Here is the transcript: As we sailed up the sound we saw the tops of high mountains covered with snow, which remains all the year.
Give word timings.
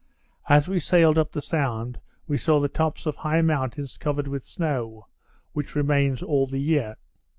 As 0.49 0.67
we 0.67 0.79
sailed 0.79 1.19
up 1.19 1.31
the 1.31 1.43
sound 1.43 1.99
we 2.27 2.35
saw 2.35 2.59
the 2.59 2.67
tops 2.67 3.05
of 3.05 3.17
high 3.17 3.43
mountains 3.43 3.99
covered 3.99 4.27
with 4.27 4.43
snow, 4.43 5.05
which 5.53 5.75
remains 5.75 6.23
all 6.23 6.47
the 6.47 6.57
year. 6.57 6.95